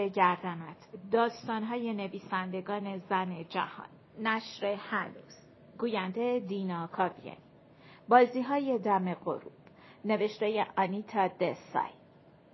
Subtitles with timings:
[0.00, 0.76] دور گردنت
[1.12, 3.88] داستانهای نویسندگان زن جهان
[4.18, 7.36] نشر هنوز گوینده دینا کاویانی
[8.08, 9.52] بازی های دم غروب
[10.04, 11.90] نوشته آنیتا دسای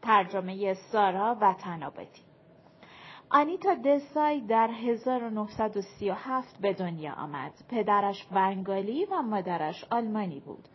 [0.03, 2.23] ترجمه سارا و تنابتی
[3.31, 7.53] آنیتا دسای در 1937 به دنیا آمد.
[7.69, 10.69] پدرش بنگالی و مادرش آلمانی بود.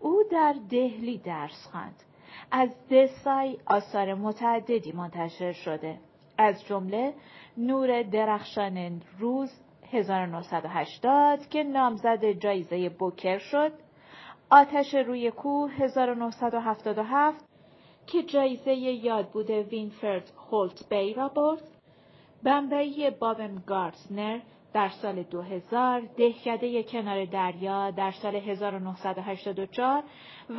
[0.00, 2.02] او در دهلی درس خواند.
[2.50, 5.98] از دسای آثار متعددی منتشر شده.
[6.40, 7.14] از جمله
[7.56, 9.52] نور درخشان روز
[9.92, 13.72] 1980 که نامزد جایزه بوکر شد،
[14.50, 17.44] آتش روی کوه 1977
[18.06, 21.62] که جایزه یاد بوده وینفرد هولت بی را برد،
[22.42, 24.40] بمبئی بابم گارتنر
[24.72, 30.02] در سال 2000 دهکده کنار دریا در سال 1984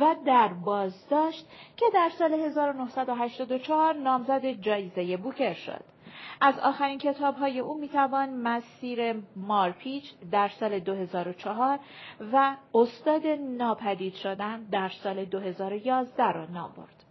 [0.00, 1.46] و در بازداشت
[1.76, 5.84] که در سال 1984 نامزد جایزه بوکر شد.
[6.40, 11.78] از آخرین کتاب های او می‌توان مسیر مارپیچ در سال 2004
[12.32, 17.04] و استاد ناپدید شدن در سال 2011 را نام برد.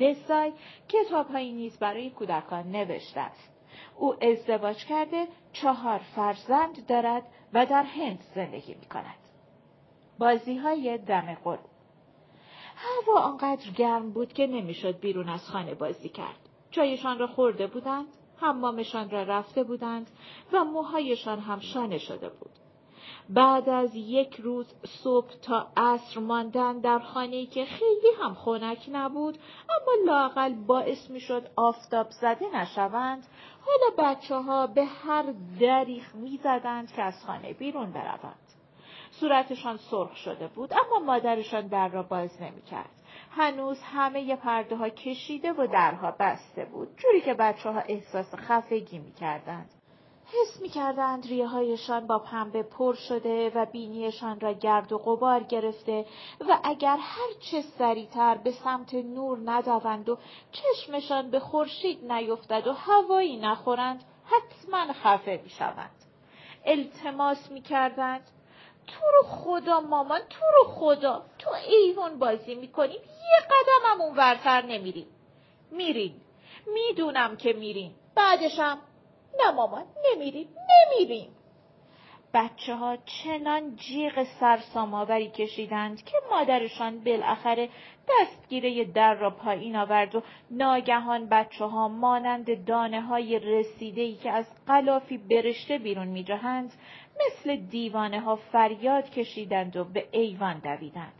[0.00, 0.52] دسای
[0.88, 3.57] کتاب هایی نیز برای کودکان نوشته است.
[3.96, 9.18] او ازدواج کرده چهار فرزند دارد و در هند زندگی می کند.
[10.18, 11.68] بازی های دم غروب
[12.76, 16.48] هوا آنقدر گرم بود که نمی‌شد بیرون از خانه بازی کرد.
[16.70, 18.06] چایشان را خورده بودند،
[18.36, 20.10] حمامشان را رفته بودند
[20.52, 22.50] و موهایشان هم شانه شده بود.
[23.30, 29.38] بعد از یک روز صبح تا عصر ماندن در خانه‌ای که خیلی هم خنک نبود
[29.70, 33.26] اما لاقل باعث می‌شد آفتاب زده نشوند
[33.66, 35.24] حالا بچه ها به هر
[35.60, 38.52] دری می‌زدند که از خانه بیرون بروند.
[39.10, 42.90] صورتشان سرخ شده بود اما مادرشان در را باز نمی‌کرد.
[43.30, 48.98] هنوز همه پرده ها کشیده و درها بسته بود جوری که بچه ها احساس خفگی
[48.98, 49.77] می‌کردند.
[50.32, 55.42] حس می کردند ریه هایشان با پنبه پر شده و بینیشان را گرد و غبار
[55.42, 56.06] گرفته
[56.48, 60.18] و اگر هر چه سریعتر به سمت نور ندوند و
[60.52, 66.04] چشمشان به خورشید نیفتد و هوایی نخورند حتما خفه می شوند.
[66.64, 68.30] التماس می کردند
[68.86, 74.00] تو رو خدا مامان تو رو خدا تو ایوان بازی می کنیم یه قدم هم
[74.00, 75.06] اون ورتر نمیریم.
[75.70, 76.14] میرین.
[76.66, 77.92] می‌دونم که میرین.
[78.14, 78.78] بعدشم؟
[79.40, 81.28] نه مامان نمیریم نمیریم
[82.34, 87.68] بچه ها چنان جیغ سرسامآوری کشیدند که مادرشان بالاخره
[88.08, 94.30] دستگیره در را پایین آورد و ناگهان بچه ها مانند دانه های رسیده ای که
[94.30, 96.72] از قلافی برشته بیرون می جهند
[97.26, 101.12] مثل دیوانه ها فریاد کشیدند و به ایوان دویدند.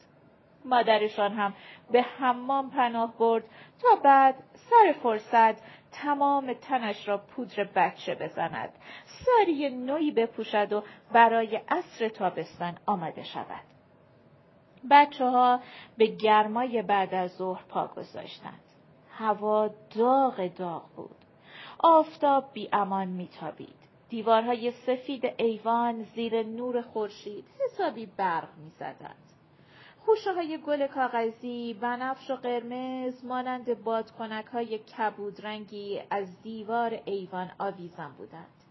[0.65, 1.55] مادرشان هم
[1.91, 3.45] به حمام پناه برد
[3.83, 5.63] تا بعد سر فرصت
[5.93, 8.73] تمام تنش را پودر بچه بزند.
[9.07, 10.83] ساری نوی بپوشد و
[11.13, 13.65] برای عصر تابستان آمده شود.
[14.91, 15.61] بچه ها
[15.99, 18.61] به گرمای بعد از ظهر پا گذاشتند.
[19.11, 21.17] هوا داغ داغ بود.
[21.79, 23.79] آفتاب بی امان میتابید.
[24.09, 29.38] دیوارهای سفید ایوان زیر نور خورشید حسابی برق می‌زدند.
[30.09, 37.51] خوشه های گل کاغذی بنفش و قرمز مانند بادکنک های کبود رنگی از دیوار ایوان
[37.59, 38.65] آویزان بودند.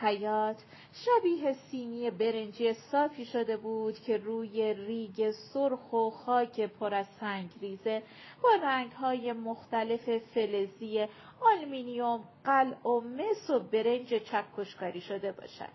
[0.00, 0.56] حیات
[0.92, 7.50] شبیه سینی برنجی صافی شده بود که روی ریگ سرخ و خاک پر از سنگ
[7.60, 8.02] ریزه
[8.42, 11.06] با رنگ های مختلف فلزی
[11.40, 15.72] آلومینیوم، قلع و مس و برنج چکشکاری شده باشد.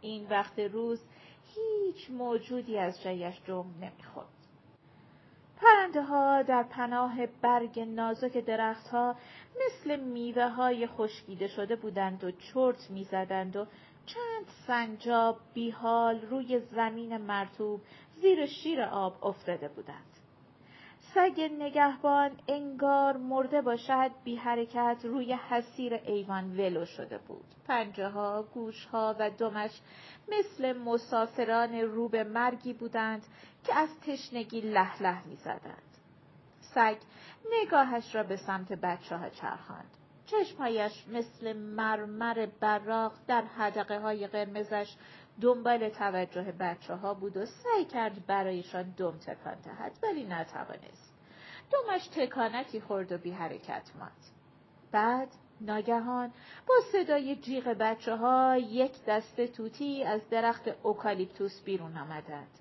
[0.00, 1.00] این وقت روز
[1.58, 4.28] هیچ موجودی از جایش جم نمی‌خورد.
[5.60, 9.16] پرنده ها در پناه برگ نازک درختها
[9.66, 13.66] مثل میوه های خشکیده شده بودند و چرت می‌زدند و
[14.06, 17.80] چند سنجاب بیحال روی زمین مرتوب
[18.14, 20.18] زیر شیر آب افتاده بودند.
[21.18, 27.44] سگ نگهبان انگار مرده باشد بی حرکت روی حسیر ایوان ولو شده بود.
[27.68, 29.80] پنجه ها، گوش ها و دمش
[30.28, 33.22] مثل مسافران رو به مرگی بودند
[33.64, 35.96] که از تشنگی لح لح می زدند.
[36.60, 36.96] سگ
[37.62, 39.96] نگاهش را به سمت بچه ها چرخاند.
[40.26, 44.96] چشمهایش مثل مرمر براق در حدقه های قرمزش
[45.40, 51.07] دنبال توجه بچه ها بود و سعی کرد برایشان دم تکان دهد ولی نتوانست.
[51.70, 54.24] دمش تکانکی خورد و بی حرکت ماند.
[54.92, 55.28] بعد
[55.60, 56.32] ناگهان
[56.68, 62.58] با صدای جیغ بچه ها یک دسته توتی از درخت اوکالیپتوس بیرون آمدند.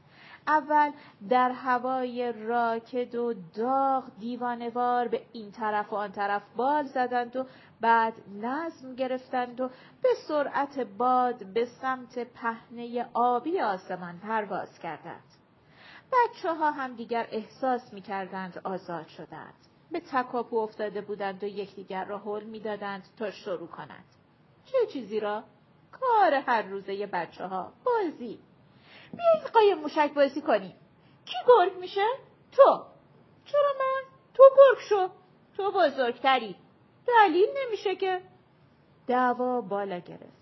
[0.47, 0.91] اول
[1.29, 7.45] در هوای راکد و داغ دیوانوار به این طرف و آن طرف بال زدند و
[7.81, 9.67] بعد نظم گرفتند و
[10.03, 15.36] به سرعت باد به سمت پهنه آبی آسمان پرواز کردند.
[16.11, 19.53] بچه ها هم دیگر احساس می کردند آزاد شدند.
[19.91, 24.05] به تکاپو افتاده بودند و یکدیگر را حل می‌دادند تا شروع کنند.
[24.65, 25.43] چه چیزی را؟
[25.91, 27.73] کار هر روزه بچه ها.
[27.83, 28.39] بازی.
[29.13, 30.75] بیایید قایم موشک بازی کنیم.
[31.25, 32.05] کی گرگ میشه؟
[32.51, 32.85] تو.
[33.45, 35.09] چرا من؟ تو گرگ شو.
[35.57, 36.55] تو بزرگتری.
[37.07, 38.21] دلیل نمیشه که.
[39.07, 40.36] دعوا بالا گرفت.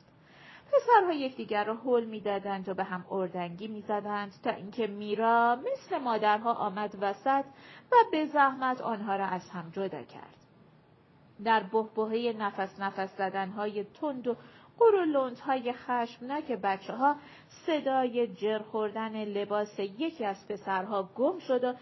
[0.71, 6.53] پسرها یکدیگر را حل می‌دادند و به هم اردنگی می‌زدند تا اینکه میرا مثل مادرها
[6.53, 7.45] آمد وسط
[7.91, 10.35] و به زحمت آنها را از هم جدا کرد.
[11.43, 14.35] در بهبهه نفس نفس زدنهای تند و
[14.79, 17.15] قرولندهای خشمناک بچه ها
[17.65, 21.73] صدای جر خوردن لباس یکی از پسرها گم شد و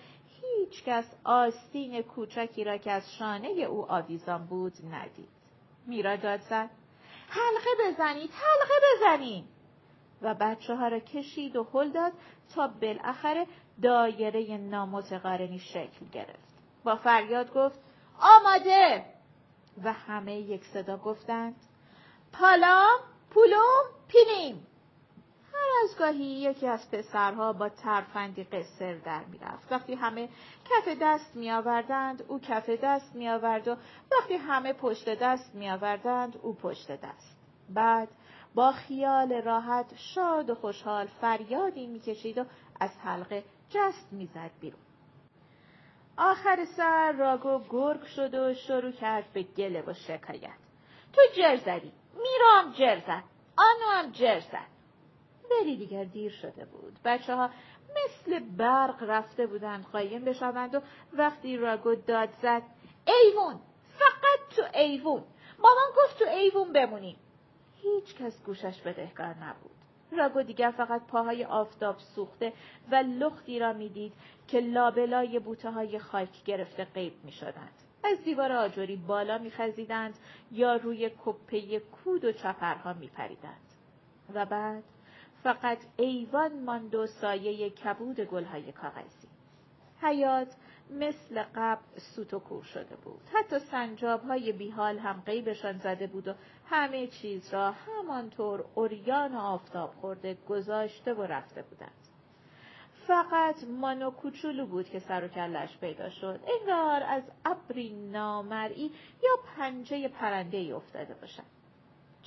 [0.41, 5.29] هیچ کس آستین کوچکی را که از شانه او آویزان بود ندید.
[5.87, 6.69] میرا داد زد.
[7.33, 9.45] حلقه بزنید حلقه بزنید
[10.21, 12.11] و بچه ها را کشید و هل داد
[12.55, 13.47] تا بالاخره
[13.81, 16.53] دایره نامتقارنی شکل گرفت.
[16.83, 17.79] با فریاد گفت
[18.19, 19.05] آماده!
[19.83, 21.55] و همه یک صدا گفتند
[22.33, 22.99] پالام
[23.29, 24.67] پولوم پینیم.
[25.63, 29.71] هر از گاهی یکی از پسرها با ترفندی قصر در می‌رفت.
[29.71, 30.29] وقتی همه
[30.65, 33.77] کف دست می آوردند او کف دست می آورد و
[34.11, 37.37] وقتی همه پشت دست می آوردند او پشت دست.
[37.69, 38.07] بعد
[38.55, 42.45] با خیال راحت شاد و خوشحال فریادی می‌کشید و
[42.79, 44.79] از حلقه جست می‌زد بیرون.
[46.17, 50.57] آخر سر راگو گرگ شد و شروع کرد به گله و شکایت.
[51.13, 51.91] تو جر زدی
[52.63, 53.23] هم جر زد
[53.57, 54.72] آنو هم جر زد.
[55.61, 57.49] ولی دیگر دیر شده بود بچه ها
[57.89, 60.81] مثل برق رفته بودند قایم بشوند و
[61.13, 62.61] وقتی راگو داد زد
[63.07, 65.23] ایوون فقط تو ایوون
[65.59, 67.15] مامان گفت تو ایوون بمونیم
[67.83, 69.71] هیچ کس گوشش بدهکار نبود.
[70.11, 72.53] راگو دیگر فقط پاهای آفتاب سوخته
[72.91, 74.13] و لختی را می‌دید
[74.47, 77.73] که لابلای بوته های خاک گرفته قیب می شدند.
[78.03, 80.17] از دیوار آجوری بالا می خزیدند
[80.51, 83.73] یا روی کپه کود و چپرها می پریدند.
[84.33, 84.83] و بعد
[85.43, 89.27] فقط ایوان ماند و سایه کبود گلهای کاغذی.
[90.01, 90.55] حیات
[90.89, 93.21] مثل قبل سوت و کور شده بود.
[93.33, 96.33] حتی سنجاب های بیحال هم قیبشان زده بود و
[96.65, 101.91] همه چیز را همانطور اوریان و آفتاب خورده گذاشته و رفته بودند.
[103.07, 106.39] فقط مانو کوچولو بود که سر و کلش پیدا شد.
[106.59, 108.91] انگار از ابری نامرئی
[109.23, 111.62] یا پنجه پرنده افتاده باشد.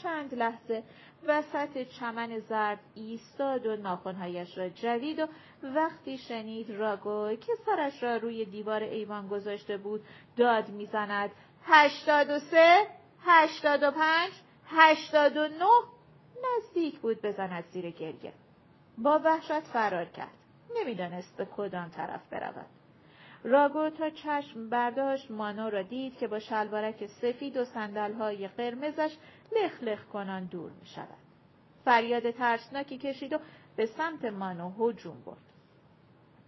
[0.02, 0.82] چند لحظه
[1.26, 5.26] وسط چمن زرد ایستاد و ناخونهایش را جوید و
[5.62, 10.04] وقتی شنید راگو که سرش را روی دیوار ایوان گذاشته بود
[10.36, 11.30] داد می‌زند.
[11.64, 12.86] هشتاد و سه
[13.24, 14.30] هشتاد و پنج
[14.66, 15.96] هشتاد و نه.
[16.44, 18.32] نزدیک بود بزند زیر گریه.
[18.98, 20.34] با وحشت فرار کرد.
[20.80, 22.66] نمی‌دانست به کدام طرف برود.
[23.44, 29.16] راگو تا چشم برداشت مانو را دید که با شلوارک سفید و صندلهای قرمزش
[29.52, 31.18] لخ لخ کنان دور می شود.
[31.84, 33.38] فریاد ترسناکی کشید و
[33.76, 35.36] به سمت مانو هجوم برد.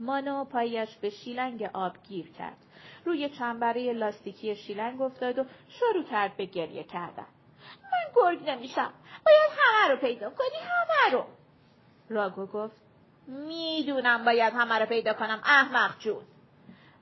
[0.01, 2.57] مانو پایش به شیلنگ آب گیر کرد.
[3.05, 7.27] روی چنبره لاستیکی شیلنگ افتاد و شروع کرد به گریه کردن.
[7.83, 8.93] من گرگ نمیشم.
[9.27, 11.25] باید همه رو پیدا کنی همه رو.
[12.09, 12.83] راگو گفت
[13.27, 16.23] می‌دونم باید همه رو پیدا کنم احمق جون.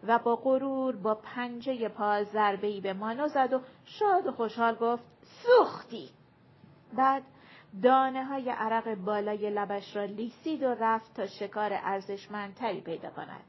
[0.09, 5.05] و با غرور با پنجه پا ضربه به مانو زد و شاد و خوشحال گفت
[5.23, 6.11] سوختی
[6.97, 7.23] بعد
[7.83, 13.45] دانه های عرق بالای لبش را لیسید و رفت تا شکار ارزشمندتری پیدا کند.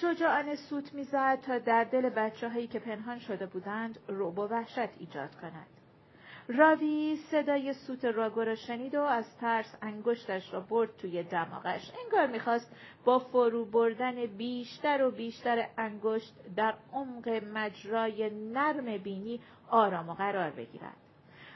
[0.00, 4.98] شجاعانه سوت می‌زد تا در دل بچه هایی که پنهان شده بودند روب و وحشت
[4.98, 5.66] ایجاد کند.
[6.48, 11.92] راوی صدای سوت راگو را شنید و از ترس انگشتش را برد توی دماغش.
[12.04, 20.08] انگار می‌خواست با فرو بردن بیشتر و بیشتر انگشت در عمق مجرای نرم بینی آرام
[20.08, 20.96] و قرار بگیرد.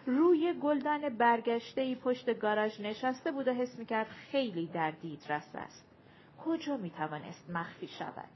[0.06, 5.86] روی گلدان برگشته پشت گاراژ نشسته بود و حس می‌کرد خیلی در دیدرس است.
[6.44, 8.28] کجا می‌توانست مخفی شود؟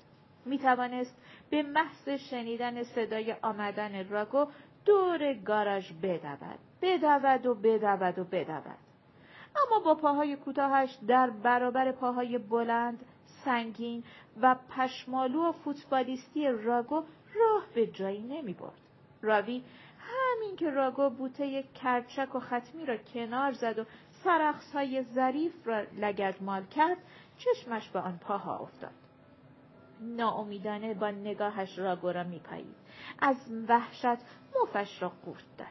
[0.45, 4.47] می‌توانست به محض شنیدن صدای آمدن راگو
[4.90, 8.66] دور گاراژ بدود بدود و بدود و بدود
[9.56, 13.04] اما با پاهای کوتاهش در برابر پاهای بلند
[13.44, 14.04] سنگین
[14.42, 17.02] و پشمالو و فوتبالیستی راگو
[17.35, 18.80] راه به جایی نمی برد.
[19.23, 19.62] راوی
[19.99, 23.85] همین که راگو بوته کرچک و ختمی را کنار زد و
[24.25, 26.97] سرخص های ظریف را لگد مال کرد
[27.38, 29.00] چشمش به آن پاها افتاد.
[30.00, 32.76] ناامیدانه با نگاهش راگو را میپایید
[33.19, 33.37] از
[33.69, 34.19] وحشت
[34.62, 35.69] مفش را قورت داد.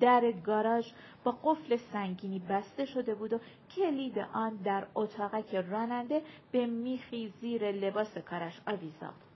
[0.00, 0.92] در گاراژ
[1.24, 3.38] با قفل سنگینی بسته شده بود و
[3.76, 9.27] کلید آن در اتاقک راننده به میخی زیر لباس کارش آویزان بود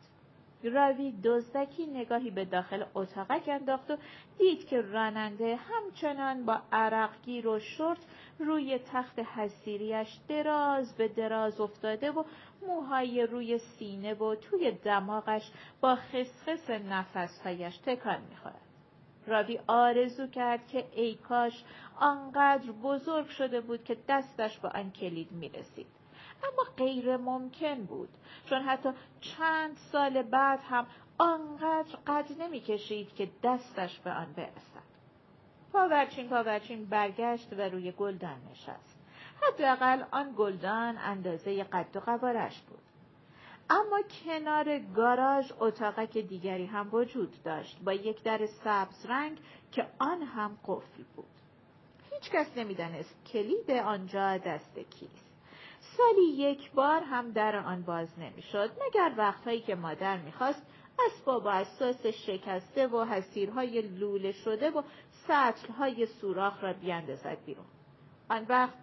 [0.64, 3.96] راوی دزدکی نگاهی به داخل اتاقک انداخت و
[4.38, 7.98] دید که راننده همچنان با عرقگیر و شرط
[8.38, 12.24] روی تخت حسیریش دراز به دراز افتاده و
[12.66, 15.50] موهای روی سینه و توی دماغش
[15.80, 18.60] با خسخس نفسهایش تکان می‌خورد.
[19.26, 21.64] راوی آرزو کرد که ای کاش
[22.00, 26.01] آنقدر بزرگ شده بود که دستش با آن کلید می رسید.
[26.42, 28.08] اما غیر ممکن بود
[28.46, 28.88] چون حتی
[29.20, 30.86] چند سال بعد هم
[31.18, 34.92] آنقدر قد نمی کشید که دستش به آن برسد.
[35.72, 38.98] پاورچین پاورچین برگشت و روی گلدان نشست.
[39.42, 42.78] حداقل آن گلدان اندازه قد و قوارش بود.
[43.70, 49.38] اما کنار گاراژ اتاقک دیگری هم وجود داشت با یک در سبز رنگ
[49.72, 51.24] که آن هم قفل بود.
[52.12, 55.31] هیچ کس نمی‌دانست کلید آنجا دست کیست.
[55.82, 60.66] سالی یک بار هم در آن باز نمی‌شد مگر وقتهایی که مادر می‌خواست
[61.06, 67.66] اسباب و اساس شکسته و حسیرهای لوله شده و سطلهای سوراخ را بیاندازد بیرون.
[68.30, 68.74] آن وقت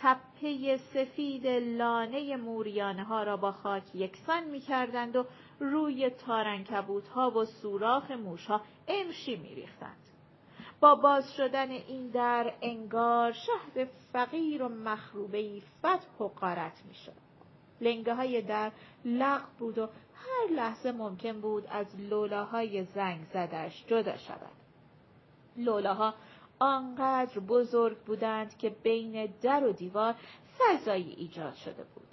[0.00, 5.24] تپه سفید لانه موریانه ها را با خاک یکسان می کردند و
[5.60, 10.05] روی تارنکبوت ها و سوراخ موش ها امشی می ریختند.
[10.80, 17.26] با باز شدن این در انگار شهر فقیر و مخروبه فتح و قارت می شد.
[17.80, 18.72] لنگه های در
[19.04, 24.52] لغ بود و هر لحظه ممکن بود از لولاهای زنگ زدش جدا شود.
[25.56, 26.14] لولاها
[26.58, 30.14] آنقدر بزرگ بودند که بین در و دیوار
[30.58, 32.06] فضایی ایجاد شده بود.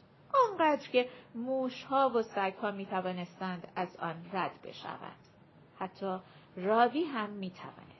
[0.49, 5.27] آنقدر که موشها و سگها می توانستند از آن رد بشوند.
[5.79, 6.17] حتی
[6.55, 7.92] راوی هم می توانست.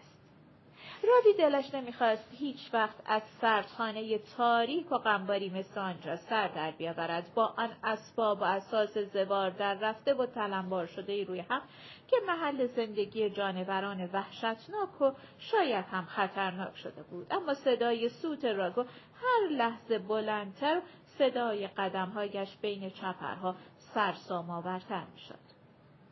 [1.08, 7.32] راوی دلش نمی‌خواست هیچ وقت از سردخانه تاریک و غمباری مثل آنجا سر در بیاورد.
[7.36, 11.62] با آن اسباب و اساس زوار در رفته و تلمبار شده روی هم
[12.08, 17.28] که محل زندگی جانوران وحشتناک و شاید هم خطرناک شده بود.
[17.32, 18.82] اما صدای سوت راگو
[19.16, 20.82] هر لحظه بلندتر
[21.18, 25.53] صدای قدمهایش بین چپرها سرسام آورتر می‌شد.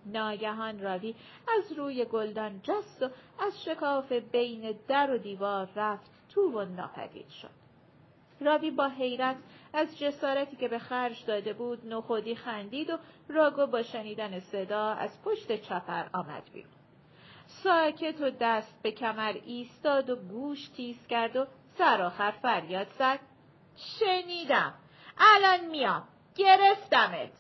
[0.05, 1.15] ناگهان راوی
[1.57, 7.29] از روی گلدان جست و از شکاف بین در و دیوار رفت تو و ناپدید
[7.29, 7.49] شد.
[8.41, 9.35] راوی با حیرت
[9.73, 12.97] از جسارتی که به خرج داده بود نخودی خندید و
[13.29, 16.71] راگو با شنیدن صدا از پشت چپر آمد بیرون.
[17.47, 21.45] ساکت و دست به کمر ایستاد و گوش تیز کرد و
[21.77, 23.19] سرآخر فریاد زد
[23.75, 24.73] شنیدم
[25.17, 27.31] الان میام گرفتمت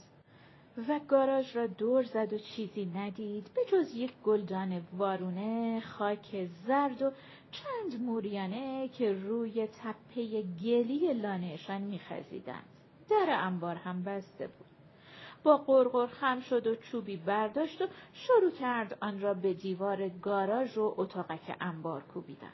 [0.87, 7.01] و گاراژ را دور زد و چیزی ندید به جز یک گلدان وارونه خاک زرد
[7.01, 7.11] و
[7.51, 12.65] چند موریانه که روی تپه گلی لانهشان میخزیدند.
[13.09, 14.67] در انبار هم بسته بود.
[15.43, 20.77] با قرقر خم شد و چوبی برداشت و شروع کرد آن را به دیوار گاراژ
[20.77, 22.53] و اتاقک انبار کوبیدن.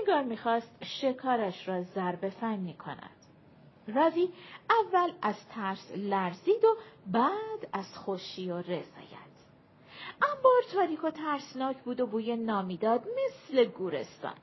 [0.00, 3.23] انگار می‌خواست شکارش را ضربه فنی کند.
[3.88, 4.28] راوی
[4.70, 6.76] اول از ترس لرزید و
[7.06, 9.34] بعد از خوشی و رضایت.
[10.22, 14.34] انبار تاریک و ترسناک بود و بوی نامیداد مثل گورستان.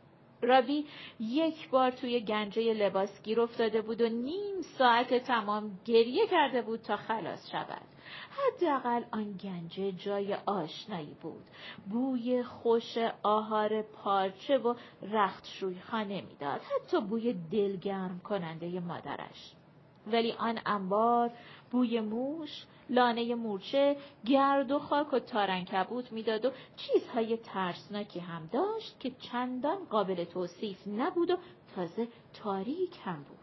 [0.42, 0.86] راوی
[1.20, 6.82] یک بار توی گنجه لباس گیر افتاده بود و نیم ساعت تمام گریه کرده بود
[6.82, 7.91] تا خلاص شود.
[8.32, 11.44] حداقل آن گنجه جای آشنایی بود.
[11.90, 16.62] بوی خوش آهار پارچه و رختشوی خانه می‌داد.
[16.62, 19.54] حتی بوی دلگرم کننده مادرش.
[20.08, 21.32] ولی آن انبار
[21.72, 29.00] بوی موش لانه مورچه گرد و خاک و تارنکبوت می‌داد و چیزهای ترسناکی هم داشت
[29.00, 31.38] که چندان قابل توصیف نبود و
[31.76, 33.41] تازه تاریک هم بود.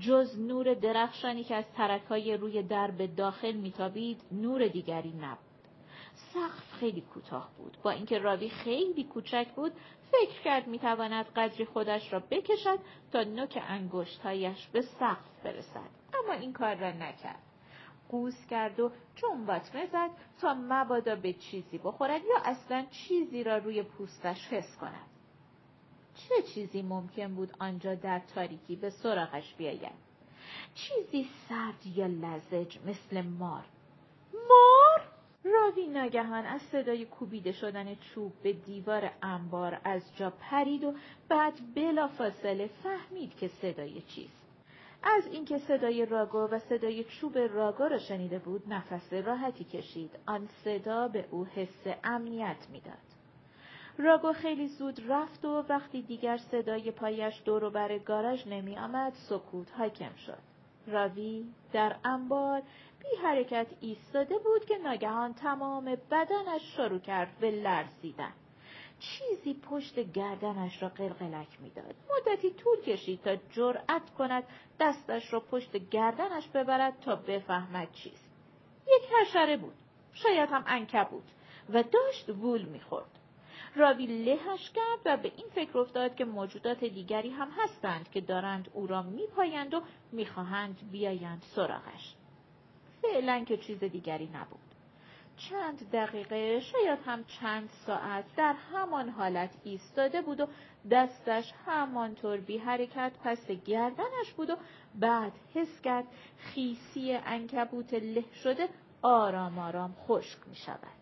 [0.00, 5.50] جز نور درخشانی که از ترکهای روی در به داخل میتابید نور دیگری نبود.
[6.34, 7.76] سقف خیلی کوتاه بود.
[7.82, 9.72] با اینکه راوی خیلی کوچک بود
[10.10, 12.78] فکر کرد می‌تواند قدری خودش را بکشد
[13.12, 15.90] تا نوک انگشتهایش به سقف برسد.
[16.24, 17.42] اما این کار را نکرد.
[18.08, 23.82] قوس کرد و جنبات زد تا مبادا به چیزی بخورد یا اصلا چیزی را روی
[23.82, 25.06] پوستش حس کند.
[26.28, 30.10] چه چیزی ممکن بود آنجا در تاریکی به سراغش بیاید؟
[30.74, 33.64] چیزی سرد یا لزج مثل مار؟
[34.32, 35.08] مار؟
[35.44, 40.94] راوی ناگهان از صدای کوبیده شدن چوب به دیوار انبار از جا پرید و
[41.28, 44.46] بعد بلافاصله فهمید که صدای چیست.
[45.02, 50.10] از اینکه صدای راگو و صدای چوب راگو را شنیده بود نفس راحتی کشید.
[50.26, 53.09] آن صدا به او حس امنیت می‌داد.
[54.00, 59.72] راگو خیلی زود رفت و وقتی دیگر صدای پایش دور بر گاراژ نمی آمد سکوت
[59.78, 60.38] حاکم شد.
[60.86, 62.62] راوی در انبار
[62.98, 68.32] بی حرکت ایستاده بود که ناگهان تمام بدنش شروع کرد به لرزیدن.
[68.98, 71.94] چیزی پشت گردنش را قلقلک می‌داد.
[72.10, 74.44] مدتی طول کشید تا جرأت کند
[74.80, 78.30] دستش را پشت گردنش ببرد تا بفهمد چیست.
[78.86, 79.74] یک حشره بود.
[80.12, 81.24] شاید هم بود
[81.72, 83.19] و داشت وول می‌خورد.
[83.74, 88.68] راوی لهش کرد و به این فکر افتاد که موجودات دیگری هم هستند که دارند
[88.72, 92.14] او را میپایند و می‌خواهند بیایند سراغش.
[93.02, 94.60] فعلا که چیز دیگری نبود.
[95.36, 100.46] چند دقیقه شاید هم چند ساعت در همان حالت ایستاده بود و
[100.90, 104.56] دستش همانطور بی حرکت پس گردنش بود و
[104.94, 106.04] بعد حس کرد
[106.38, 108.68] خیسی انکبوت له شده
[109.02, 110.99] آرام آرام خشک می شود.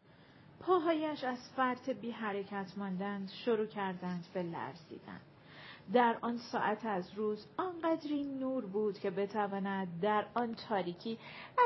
[0.60, 5.20] پاهایش از فرط بی حرکت ماندند شروع کردند به لرزیدن.
[5.92, 11.18] در آن ساعت از روز آنقدری نور بود که بتواند در آن تاریکی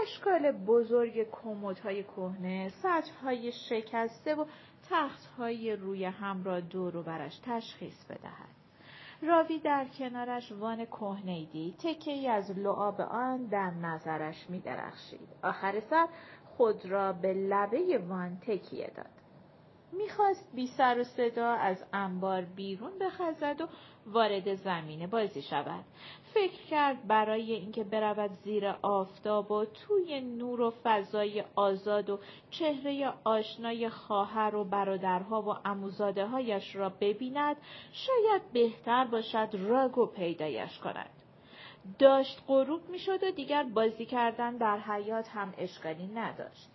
[0.02, 4.44] اشکال بزرگ کمدهای کهنه سطحهای شکسته و
[4.90, 8.62] تختهای روی هم را دور و برش تشخیص بدهد
[9.22, 15.28] راوی در کنارش وان کهنه دید تکه ای از لعاب آن در نظرش می درخشید.
[15.42, 16.06] آخر سر
[16.56, 19.06] خود را به لبه وان تکیه داد.
[19.92, 23.66] می‌خواست بی سر و صدا از انبار بیرون بخزد و
[24.06, 25.85] وارد زمین بازی شود.
[26.35, 32.18] فکر کرد برای اینکه برود زیر آفتاب و توی نور و فضای آزاد و
[32.50, 37.56] چهره آشنای خواهر و برادرها و اموزاده هایش را ببیند
[37.92, 41.22] شاید بهتر باشد راگو پیدایش کند.
[41.98, 46.68] داشت غروب می‌شد و دیگر بازی کردن در حیات هم اشکالی نداشت.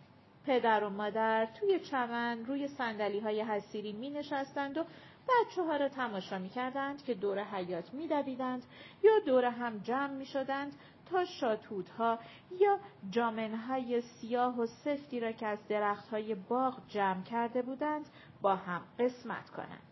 [0.45, 4.83] پدر و مادر توی چمن روی سندلی های حسیری می نشستند و
[5.27, 8.63] بچه ها را تماشا می کردند که دور حیات می دویدند
[9.03, 10.73] یا دور هم جمع می شدند
[11.09, 12.19] تا شاتودها
[12.59, 18.05] یا جامنهای سیاه و سفتی را که از درختهای باغ جمع کرده بودند
[18.41, 19.83] با هم قسمت کنند.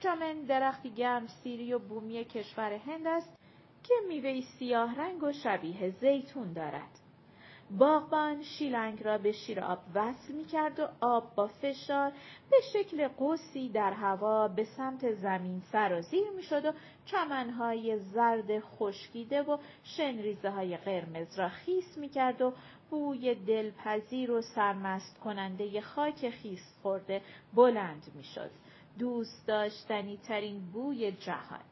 [0.00, 3.41] جامن درختی گرم سیری و بومی کشور هند است
[3.82, 6.98] که میوهی سیاه رنگ و شبیه زیتون دارد.
[7.78, 12.12] باغبان شیلنگ را به شیر آب وصل می کرد و آب با فشار
[12.50, 16.72] به شکل قوسی در هوا به سمت زمین سرازیر می شد و
[17.06, 22.52] چمنهای زرد خشکیده و شنریزه های قرمز را خیس می کرد و
[22.90, 27.22] بوی دلپذیر و سرمست کننده خاک خیس خورده
[27.54, 28.50] بلند می شد.
[28.98, 31.71] دوست داشتنی ترین بوی جهان.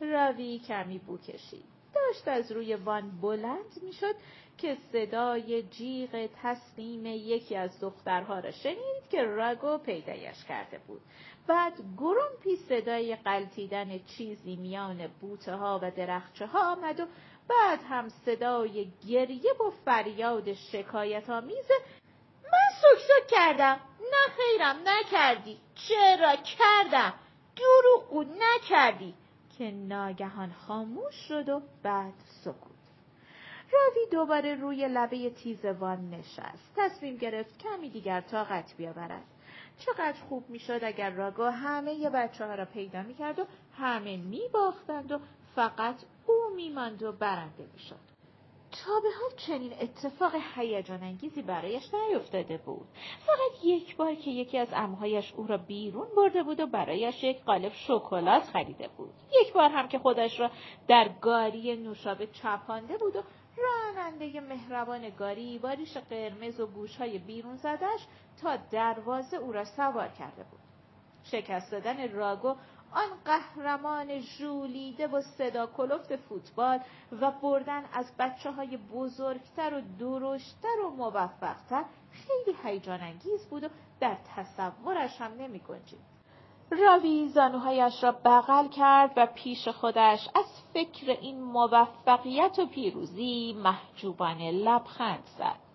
[0.00, 1.64] راوی کمی بو کشید.
[1.94, 4.14] داشت از روی وان بلند می‌شد
[4.58, 11.00] که صدای جیغ تسلیم یکی از دخترها را شنید که راگو پیدایش کرده بود.
[11.46, 17.06] بعد گرومپی صدای قلتیدن چیزی میان بوته ها و درخچه ها آمد و
[17.48, 21.70] بعد هم صدای گریه و فریاد شکایت آمیز
[22.52, 23.80] من سکسک کردم.
[24.00, 25.58] نه خیرم نکردی.
[25.74, 27.14] چرا؟ کردم.
[27.56, 29.14] دروغ نکردی.
[29.58, 32.70] که ناگهان خاموش شد و بعد سکوت.
[33.72, 36.72] راوی دوباره روی لبه تیزوان نشست.
[36.76, 39.24] تصمیم گرفت کمی دیگر طاقت بیاورد.
[39.78, 43.44] چقدر خوب می‌شد اگر راگو همه بچه ها را پیدا می‌کرد و
[43.76, 45.18] همه میباختند و
[45.54, 48.09] فقط او میماند و برنده می‌شد.
[48.72, 52.88] تا به حال چنین اتفاق هیجان انگیزی برایش نیفتاده بود.
[53.26, 57.44] فقط یک بار که یکی از امهایش او را بیرون برده بود و برایش یک
[57.44, 59.12] قالب شکلات خریده بود.
[59.42, 60.50] یک بار هم که خودش را
[60.88, 63.22] در گاری نوشابه چپانده بود و
[63.56, 68.06] راننده مهربان گاری با ریش قرمز و گوشهای بیرون زدش
[68.42, 70.60] تا دروازه او را سوار کرده بود.
[71.24, 72.54] شکست دادن راگو
[72.92, 76.80] آن قهرمان ژولیده و صدا کلفت فوتبال
[77.20, 83.68] و بردن از بچه های بزرگتر و درشتر و موفقتر خیلی هیجان انگیز بود و
[84.00, 86.10] در تصورش هم نمی گنجید.
[86.70, 94.52] راوی زانوهایش را بغل کرد و پیش خودش از فکر این موفقیت و پیروزی محجوبانه
[94.52, 95.69] لبخند زد.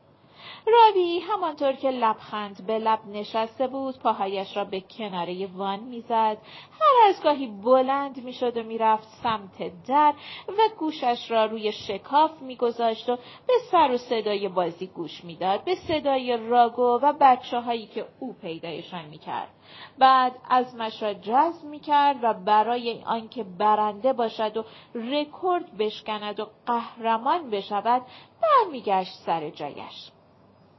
[0.67, 6.38] راوی همانطور که لبخند به لب نشسته بود پاهایش را به کناره وان می‌زد.
[6.71, 10.13] هر از گاهی بلند می‌شد و می‌رفت سمت در
[10.47, 13.15] و گوشش را روی شکاف میگذاشت و
[13.47, 15.63] به سر و صدای بازی گوش می‌داد.
[15.63, 19.49] به صدای راگو و بچه هایی که او پیدایشان می‌کرد.
[19.97, 24.63] بعد ازمش را جذب می‌کرد و برای آنکه برنده باشد و
[24.95, 28.01] رکورد بشکند و قهرمان بشود
[28.41, 30.12] برمیگشت سر جایش.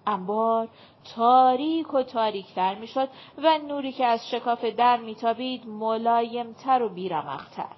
[0.06, 0.68] انبار
[1.16, 7.76] تاریک و تاریکتر می‌شد و نوری که از شکاف در میتابید ملایمتر و بیرمختر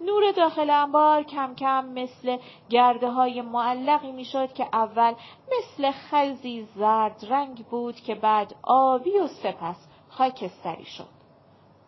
[0.00, 2.38] نور داخل انبار کم کم مثل
[2.70, 5.14] گرده های معلقی می‌شد که اول
[5.58, 11.08] مثل خزی زرد رنگ بود که بعد آبی و سپس خاکستری شد.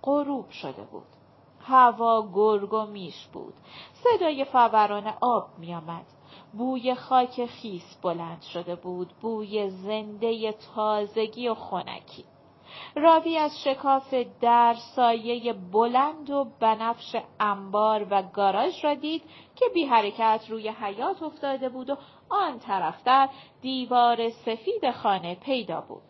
[0.03, 1.07] غروب شده بود.
[1.61, 3.55] هوا گرگ و میش بود.
[3.93, 6.07] صدای فوران آب میآمد.
[6.59, 9.13] بوی خاک خیس بلند شده بود.
[9.21, 12.25] بوی زنده تازگی و خنکی.
[12.95, 19.23] راوی از شکاف در سایه بلند و بنفش انبار و گاراژ را دید
[19.57, 21.97] که بی حرکت روی حیات افتاده بود و
[22.29, 23.29] آن طرفتر
[23.63, 26.03] دیوار سفید خانه پیدا بود.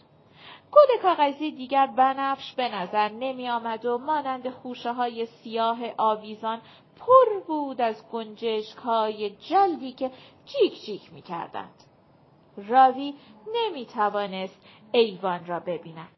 [0.70, 6.60] کود کاغذی دیگر بنفش به نظر نمی آمد و مانند خوشه های سیاه آویزان
[6.98, 10.10] پر بود از گنجشک های جلدی که
[10.46, 11.84] جیک جیک می کردند.
[12.56, 13.14] راوی
[13.54, 14.60] نمی توانست
[14.92, 16.08] ایوان را ببیند.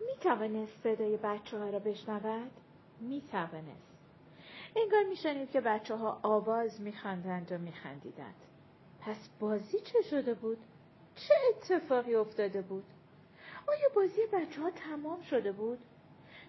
[0.00, 2.50] می توانست صدای بچه ها را بشنود؟
[3.00, 3.96] می توانست.
[4.76, 8.34] انگار می شنید که بچه ها آواز می خندند و می خندیدند.
[9.00, 10.58] پس بازی چه شده بود؟
[11.14, 12.84] چه اتفاقی افتاده بود؟
[13.68, 15.78] آیا بازی بچه ها تمام شده بود؟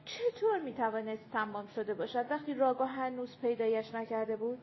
[0.06, 4.60] چطور می توانست تمام شده باشد وقتی راگا هنوز پیدایش نکرده بود؟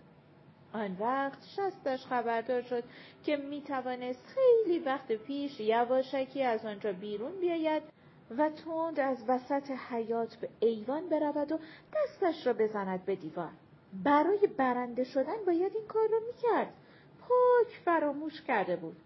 [0.75, 2.85] آن وقت شستش خبردار شد
[3.25, 7.83] که می توانست خیلی وقت پیش یواشکی از آنجا بیرون بیاید
[8.39, 11.59] و تند از وسط حیات به ایوان برود و
[11.95, 13.51] دستش را بزند به دیوار.
[14.05, 16.73] برای برنده شدن باید این کار را می‌کرد.
[17.21, 18.97] پاک فراموش کرده بود.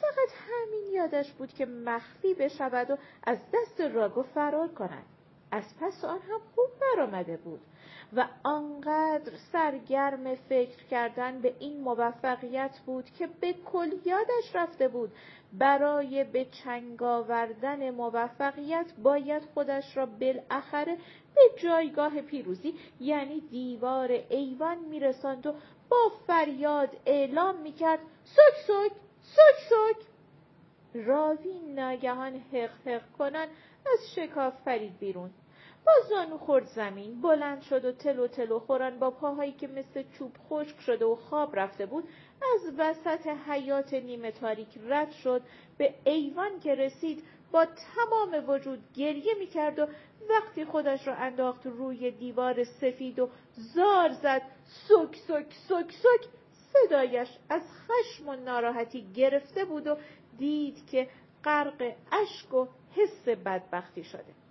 [0.00, 5.04] فقط همین یادش بود که مخفی بشود و از دست راگو فرار کند.
[5.50, 7.60] از پس آن هم خوب برآمده بود
[8.16, 15.12] و آنقدر سرگرم فکر کردن به این موفقیت بود که به کل یادش رفته بود.
[15.52, 20.96] برای به چنگ آوردن موفقیت باید خودش را بالاخره
[21.34, 25.54] به جایگاه پیروزی یعنی دیوار ایوان میرساند و
[25.88, 30.06] با فریاد اعلام می‌کرد سک سک سک سک.
[30.94, 33.46] راوی ناگهان حق حق کنن
[33.92, 35.30] از شکاف پرید بیرون.
[35.86, 40.32] با زانو خورد زمین بلند شد و تلو تلو خورن با پاهایی که مثل چوب
[40.48, 42.04] خشک شده و خواب رفته بود
[42.54, 45.42] از وسط حیات نیمه تاریک رد شد
[45.78, 49.86] به ایوان که رسید با تمام وجود گریه می‌کرد و
[50.30, 54.42] وقتی خودش را انداخت روی دیوار سفید و زار زد
[54.88, 59.96] سک سک سک سک صدایش از خشم و ناراحتی گرفته بود و
[60.38, 61.08] دید که
[61.44, 62.66] غرق اشک و
[62.96, 64.41] حس بدبختی شده.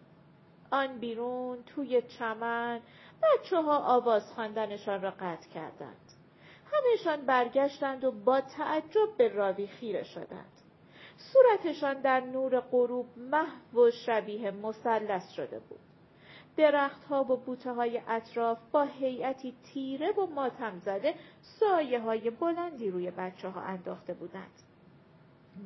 [0.72, 2.82] آن بیرون توی چمن
[3.24, 6.12] بچه ها آواز خواندنشان را قطع کردند.
[6.72, 10.52] همهشان برگشتند و با تعجب به راوی خیره شدند.
[11.18, 15.80] صورتشان در نور غروب محو و شبیه مثلث شده بود.
[16.58, 23.12] درختها و بوته های اطراف با هیئتی تیره و ماتم زده سایه های بلندی روی
[23.12, 24.71] بچه ها انداخته بودند.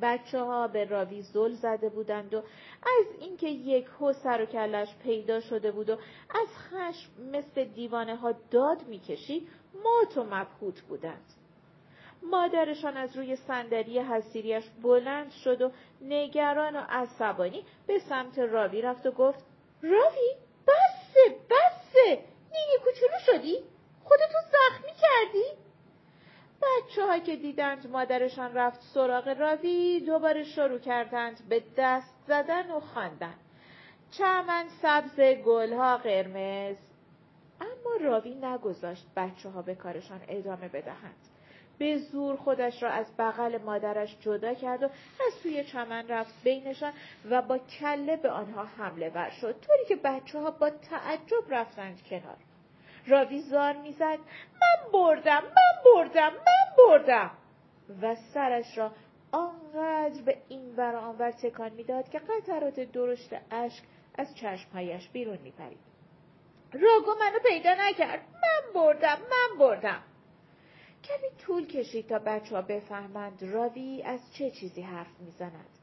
[0.02, 2.38] بچه ها به راوی زل زده بودند و
[2.82, 5.96] از اینکه یک هو سر و کلش پیدا شده بود و
[6.30, 9.48] از خشم مثل دیوانه ها داد می‌کشید
[9.84, 11.24] مات و مبهوت بودند.
[12.22, 15.70] مادرشان از روی صندلی حسیریش بلند شد و
[16.00, 19.44] نگران و عصبانی به سمت راوی رفت و گفت
[19.82, 22.10] راوی بسه بسه
[22.52, 23.64] نیگه کوچولو شدی؟
[24.04, 25.65] خودتو زخمی کردی؟
[26.62, 32.80] بچه ها که دیدند مادرشان رفت سراغ راوی دوباره شروع کردند به دست زدن و
[32.80, 33.34] خواندن.
[34.10, 36.76] چمن سبز گلها قرمز.
[37.60, 41.16] اما راوی نگذاشت بچه ها به کارشان ادامه بدهند.
[41.78, 44.86] به زور خودش را از بغل مادرش جدا کرد و
[45.26, 46.92] از سوی چمن رفت بینشان
[47.30, 52.02] و با کله به آنها حمله ور شد طوری که بچه ها با تعجب رفتند
[52.10, 52.36] کنار.
[53.06, 54.18] راوی زار می‌زد.
[54.60, 57.30] من بردم من بردم من بردم.
[58.02, 58.92] و سرش را
[59.32, 63.84] آنقدر به این ور آنور تکان می‌داد که قطرات درشت اشک
[64.18, 65.78] از چشمهایش بیرون میپرید.
[66.72, 68.20] راگو منو پیدا نکرد.
[68.32, 70.02] من بردم من بردم.
[71.04, 75.78] کمی طول کشید تا بچه ها بفهمند راوی از چه چیزی حرف می‌زند.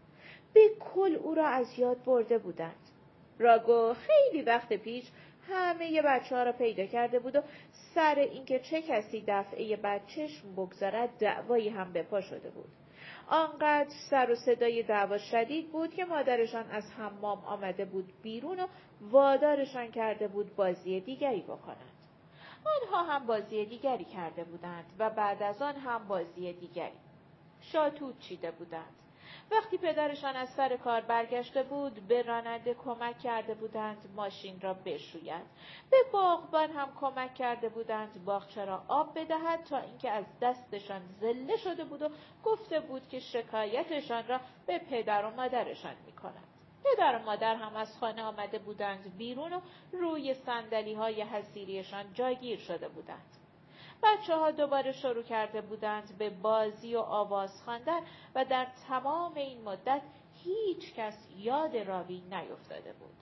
[0.53, 2.89] به کل او را از یاد برده بودند.
[3.39, 5.11] راگو خیلی وقت پیش
[5.49, 7.41] همه بچه ها را پیدا کرده بود و
[7.95, 10.01] سر اینکه چه کسی دفعه بعد
[10.57, 12.69] بگذارد دعوایی هم به پا شده بود.
[13.27, 18.67] آنقدر سر و صدای دعوا شدید بود که مادرشان از حمام آمده بود بیرون و
[19.01, 21.93] وادارشان کرده بود بازی دیگری بکنند.
[22.65, 26.99] آنها هم بازی دیگری کرده بودند و بعد از آن هم بازی دیگری.
[27.61, 29.02] شاتوت چیده بودند.
[29.57, 35.45] وقتی پدرشان از سر کار برگشته بود به راننده کمک کرده بودند ماشین را بشوید
[35.91, 41.57] به باغبان هم کمک کرده بودند باغچه را آب بدهد تا اینکه از دستشان زله
[41.57, 42.09] شده بود و
[42.43, 46.47] گفته بود که شکایتشان را به پدر و مادرشان می‌کند.
[46.83, 49.61] پدر و مادر هم از خانه آمده بودند بیرون و
[49.91, 53.42] روی سندلی های حسیریشان جاگیر شده بودند.
[54.03, 58.01] بچه ها دوباره شروع کرده بودند به بازی و آواز خواندن
[58.35, 60.01] و در تمام این مدت
[60.43, 63.15] هیچ کس یاد راوی نیفتاده بود.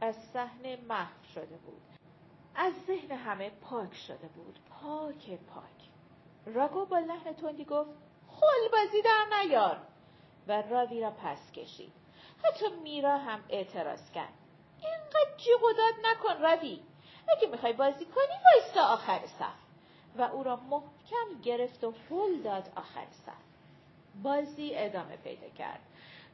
[0.00, 1.82] از صحنه محو شده بود.
[2.54, 4.58] از ذهن همه پاک شده بود.
[4.70, 5.90] پاک پاک.
[6.46, 7.90] راگو با لحن تندی گفت
[8.28, 9.76] خل بازی در نیار
[10.48, 11.92] و راوی را پس کشید.
[12.44, 14.32] حتی میرا هم اعتراض کرد.
[14.80, 16.82] اینقدر جیغ داد نکن راوی.
[17.28, 19.69] اگه می‌خوای بازی کنی وایستا آخر صف.
[20.18, 23.32] و او را محکم گرفت و هل داد آخر صف
[24.22, 25.80] بازی ادامه پیدا کرد.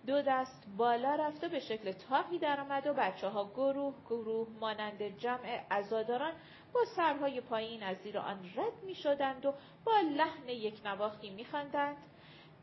[0.06, 5.18] دو دست بالا رفت و به شکل تاقی درآمد و بچه ها گروه گروه مانند
[5.18, 6.32] جمع ازاداران
[6.72, 11.44] با سرهای پایین از زیر آن رد می شدند و با لحن یک نواختی می
[11.44, 11.96] خندند.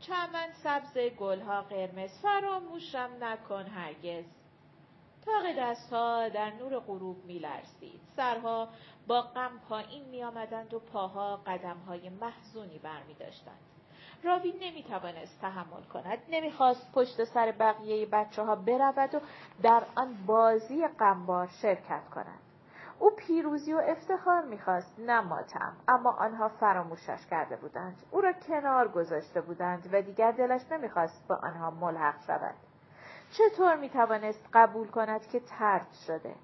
[0.00, 4.24] چمن سبز گلها قرمز فراموشم نکن هرگز.
[5.26, 8.00] تاق دستها در نور غروب می لرزید.
[8.16, 8.68] سرها
[9.06, 13.58] با غم پایین می آمدند و پاها قدمهای محزونی برمی داشتند.
[14.24, 16.18] راوی نمی توانست تحمل کند.
[16.28, 19.20] نمی‌خواست پشت سر بقیه بچه ها برود و
[19.62, 22.40] در آن بازی غمبار شرکت کند.
[22.98, 28.88] او پیروزی و افتخار می‌خواست نه ماتم اما آنها فراموشش کرده بودند او را کنار
[28.88, 32.54] گذاشته بودند و دیگر دلش نمی‌خواست به آنها ملحق شود
[33.30, 36.34] چطور می توانست قبول کند که ترد شده؟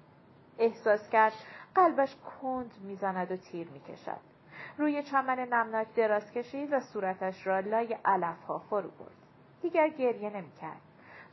[0.57, 1.33] احساس کرد
[1.75, 4.19] قلبش کند می زند و تیر می کشد.
[4.77, 9.11] روی چمن نمناک دراز کشید و صورتش را لای علف ها فرو برد.
[9.61, 10.81] دیگر گریه نمی کرد.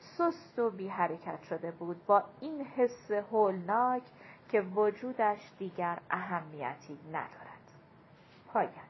[0.01, 4.03] سست و بی حرکت شده بود با این حس هولناک
[4.49, 7.49] که وجودش دیگر اهمیتی ندارد.
[8.53, 8.89] پایان